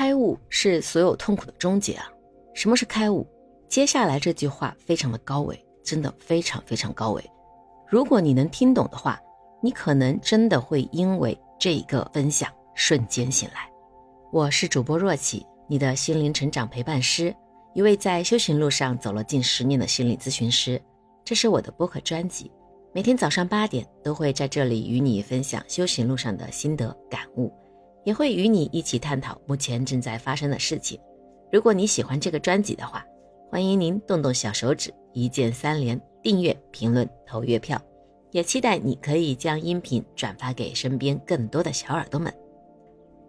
[0.00, 2.10] 开悟是所有痛苦的终结啊！
[2.54, 3.28] 什么是开悟？
[3.68, 7.22] 接下来这句话非常的高维，真的非常非常高维。
[7.86, 9.20] 如果你能听懂的话，
[9.62, 13.70] 你可能真的会因为这一个分享瞬间醒来。
[14.32, 17.36] 我是主播若琪，你的心灵成长陪伴师，
[17.74, 20.80] 一位在修行路上走了近十年的心理咨询师。
[21.26, 22.50] 这是我的播客专辑，
[22.94, 27.52] 每天早上八点都会在这里与你分享修行路上的心得感悟。
[28.04, 30.98] 也会与你一起探讨目前正在发生的事情。
[31.52, 33.04] 如果你喜欢这个专辑的话，
[33.50, 37.80] 欢迎您动动小手指，一键三连、订阅、评论、投月票。
[38.30, 42.32] 也期待你可以将音频转发给身边更多的小耳朵们。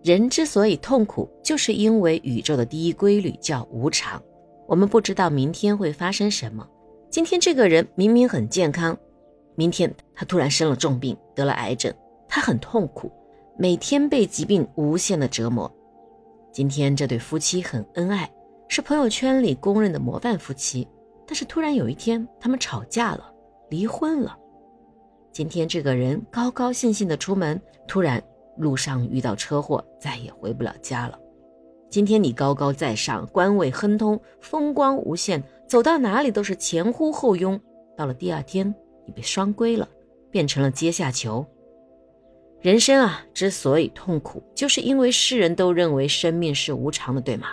[0.03, 4.21] 人之所以痛苦，就是因为宇宙的第一规律叫无常。
[4.67, 6.67] 我们不知道明天会发生什么。
[7.09, 8.95] 今天这个人明明很健康，
[9.55, 11.91] 明天他突然生了重病，得了癌症，
[12.27, 13.11] 他很痛苦。
[13.61, 15.71] 每天被疾病无限的折磨。
[16.51, 18.27] 今天这对夫妻很恩爱，
[18.67, 20.87] 是朋友圈里公认的模范夫妻。
[21.27, 23.31] 但是突然有一天，他们吵架了，
[23.69, 24.35] 离婚了。
[25.31, 28.19] 今天这个人高高兴兴的出门，突然
[28.57, 31.19] 路上遇到车祸，再也回不了家了。
[31.87, 37.61] 今天你高高在上，官位亨通，风光无限，走到哪里都是前呼后拥。
[37.95, 38.73] 到了第二天，
[39.05, 39.87] 你被双规了，
[40.31, 41.45] 变成了阶下囚。
[42.61, 47.47] 人生啊，之所以痛苦，就是因为世人都认为生命是无常的，对吗？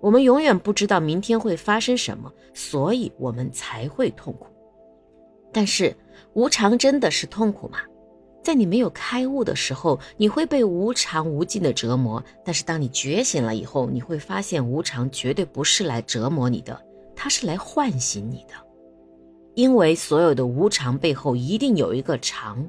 [0.00, 4.46] 我们永远不知道明天会发生什么，所以我们才会痛苦。
[5.52, 5.92] 但是，
[6.34, 7.78] 无常真的是痛苦吗？
[8.40, 16.80] 在你没有开悟的时候，你会被无常无尽的折磨；但是，当你觉醒了以后，你会发现无常绝对不是来折磨你的，
[17.16, 18.54] 它是来唤醒你的。
[19.56, 22.64] 因为所有的无常背后一定有一个常。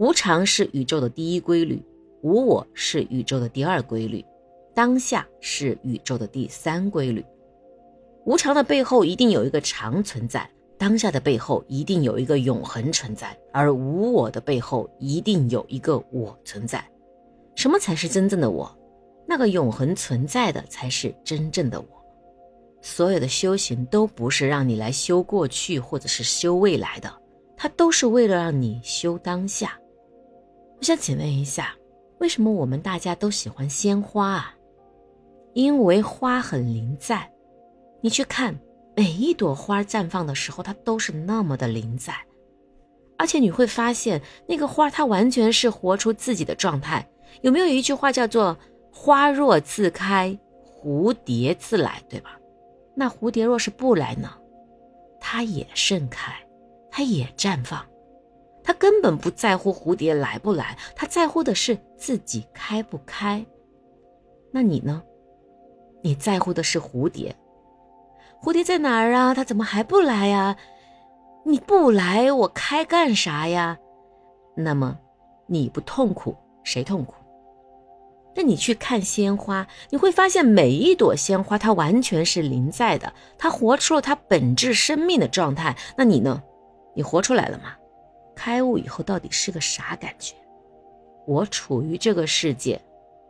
[0.00, 1.84] 无常是宇宙的第一规律，
[2.22, 4.24] 无我是宇宙的第二规律，
[4.72, 7.22] 当下是宇宙的第三规律。
[8.24, 16.82] 无常的背后一定有一个常存在，当下的背后一定有一个永恒存在，而无我的背后一定有一个我存在。
[17.54, 18.74] 什么才是真正的我？
[19.28, 21.86] 那个永恒存在的才是真正的我。
[22.80, 27.12] 所有的修行都不是让你来修过去或者是修未来的，
[27.54, 29.78] 它都是为了让你修当下。
[30.80, 31.74] 我想请问一下，
[32.20, 34.54] 为什么我们大家都喜欢鲜花啊？
[35.52, 37.30] 因为花很灵在，
[38.00, 38.58] 你去看
[38.96, 42.14] 每一朵花绽放的时候，它都是那么的灵在，
[43.18, 47.06] 而且你会发现那个花它完全是活出自己的状态。
[47.42, 48.56] 有没有一句话叫做
[48.90, 52.38] “花若自开，蝴蝶自来”，对吧？
[52.96, 54.32] 那蝴蝶若是不来呢？
[55.20, 56.32] 它也盛开，
[56.90, 57.84] 它也绽放。
[58.70, 63.44] 他根本不在乎蝴蝶来不来，他在乎的是自己开不开。
[64.52, 65.02] 那你呢？
[66.04, 67.34] 你在乎的是蝴蝶，
[68.40, 69.34] 蝴蝶在哪儿啊？
[69.34, 70.56] 它怎么还不来呀？
[71.44, 73.76] 你不来，我开干啥呀？
[74.54, 74.96] 那么
[75.48, 77.14] 你不痛苦，谁痛苦？
[78.36, 85.76] 那你去看鲜花，你会发现每一朵鲜花它完全是临在的，它活出了它本质生命的状态。
[85.96, 86.40] 那你呢？
[86.94, 87.74] 你活出来了吗？
[88.42, 90.34] 开悟以后到底是个啥感觉？
[91.26, 92.80] 我处于这个世界，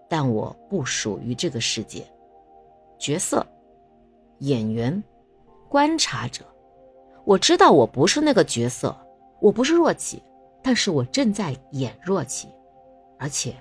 [0.09, 2.05] 但我不属于这个世界。
[2.97, 3.45] 角色、
[4.39, 5.03] 演员、
[5.69, 6.45] 观察者，
[7.25, 8.97] 我知道我不是那个角色，
[9.41, 10.23] 我不是若琪，
[10.63, 12.47] 但是我正在演若琪，
[13.19, 13.53] 而且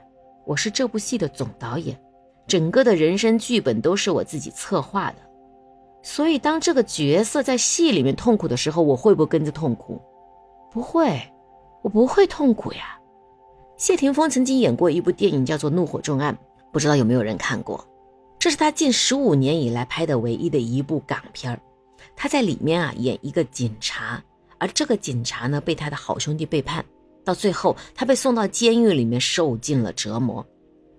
[0.46, 2.00] 我是这部戏的总导演，
[2.46, 5.18] 整个的人生剧本都是我自己策划的。
[6.04, 10.00] 所以，当这个角色在戏里面痛苦的时候，我会不会跟着痛苦？
[10.72, 11.20] 不会。
[11.82, 12.98] 我不会痛苦呀。
[13.78, 16.34] 谢霆锋曾经演过一部电影，叫做《怒火重案》，
[16.72, 17.84] 不知道有没有人看过？
[18.38, 21.60] 这是他近十五年以来拍的唯一的一部港片。
[22.16, 24.22] 他在里面啊演一个警察，
[24.58, 26.84] 而这个警察呢被他的好兄弟背叛，
[27.24, 30.46] 到最后他被送到监狱里面受尽了折磨。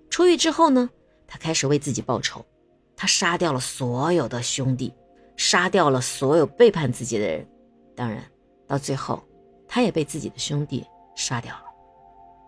[0.09, 0.89] 出狱之后呢，
[1.27, 2.43] 他开始为自己报仇，
[2.95, 4.91] 他杀掉了所有的兄弟，
[5.37, 7.47] 杀掉了所有背叛自己的人。
[7.95, 8.23] 当然，
[8.67, 9.21] 到最后。
[9.73, 10.85] 他也被自己的兄弟
[11.15, 11.63] 杀掉了，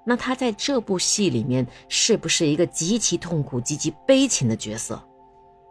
[0.04, 5.02] 那他在这部戏里面是不是一个极其痛苦、极其悲情的角色？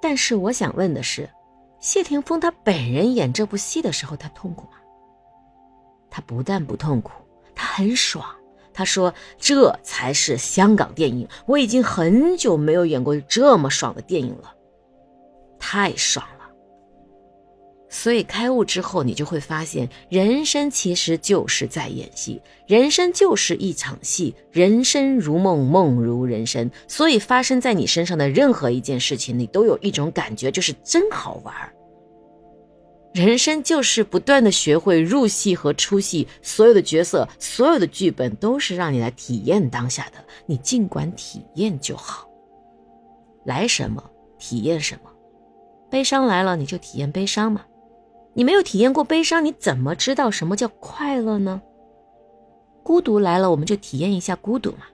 [0.00, 1.28] 但是我想问的是，
[1.78, 4.78] 谢霆锋他本人演这部戏的时候，他痛苦吗？
[6.08, 7.12] 他不但不痛苦，
[7.54, 8.24] 他很爽。
[8.72, 14.54] 他说：“这才是香港电影，我已经很久没有演过这么爽的电影了，
[15.58, 16.41] 太爽了。”
[18.02, 26.68] 所以开悟之后，你就会发现，人生其实就是在演戏，人生就是一场戏，人生如梦，梦如人生。
[26.88, 31.72] 所以发生在你身上的任何一件事情，你都有一种感觉，就是真好玩儿。
[33.14, 42.26] 人生就是不断的学会入戏和出戏，所有的角色，所有的剧本都是让你来体验当下的，你尽管体验就好。
[43.44, 44.02] 来什么
[44.40, 45.10] 体验什么，
[45.88, 47.62] 悲伤来了你就体验悲伤嘛。
[48.34, 51.60] 你没有体验过悲伤，你怎么知道什么叫快乐呢？
[52.82, 54.86] 孤独来了，我们就体验一下孤独嘛。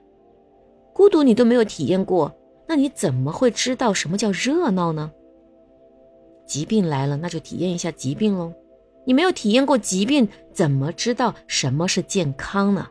[0.93, 2.35] 孤独你都没有体验过，
[2.67, 5.11] 那你怎么会知道什么叫热闹呢？
[6.45, 8.51] 疾病来了，那就体验一下疾病喽。
[9.05, 12.87] 你没有体验过疾病，怎么知道什么是健康呢？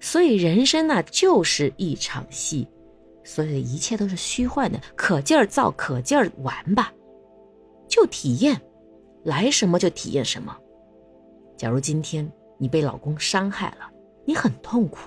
[0.00, 2.66] 所以人生呢，就是一场戏，
[3.24, 6.92] 所有的一切都是虚幻的，可劲儿造，可劲儿玩吧，
[7.88, 8.60] 就体验。
[9.24, 10.56] 来什么就体验什么。
[11.56, 13.90] 假如今天你被老公伤害了，
[14.24, 14.98] 你很痛苦，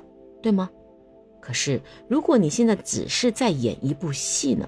[0.41, 0.69] 对吗？
[1.41, 4.67] 可是如果你现在只是在演一部戏呢？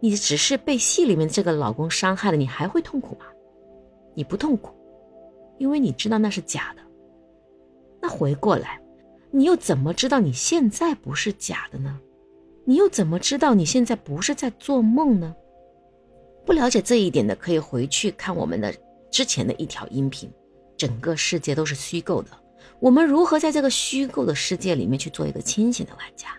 [0.00, 3.26] 你只是被戏里面这个老公伤害了，你还会痛苦吗？
[4.14, 4.74] 你不痛苦，
[5.58, 6.82] 因为你知道那是假的。
[8.00, 8.80] 那回过来，
[9.30, 12.00] 你又怎么知道你现在不是假的呢？
[12.64, 15.34] 你又怎么知道你现在不是在做梦呢？
[16.44, 18.74] 不了解这一点的，可以回去看我们的
[19.10, 20.30] 之前的一条音频。
[20.76, 22.30] 整个世界都是虚构的，
[22.80, 26.36] 我们如何在这个虚构的世界里面去做一个清醒的玩家？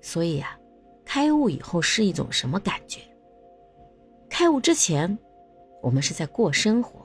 [0.00, 0.58] 所以啊，
[1.04, 3.00] 开悟以后是一种什么感觉？
[4.30, 5.18] 开悟之前，
[5.82, 7.00] 我们是在过生活；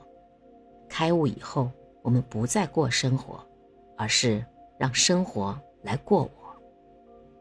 [0.88, 1.70] 开悟以后，
[2.00, 3.44] 我们不再过生活，
[3.94, 4.42] 而是
[4.78, 6.30] 让生活来过我。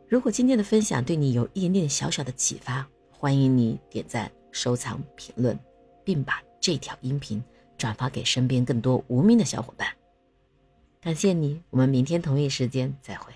[0.09, 2.85] 如果今天的分享对你有一点点小小的启发，
[3.19, 5.57] 欢迎你点赞、收藏、评论，
[6.03, 7.43] 并把这条音频
[7.75, 9.87] 转发给身边更多无名的小伙伴。
[11.01, 13.33] 感谢你，我们明天同一时间再会。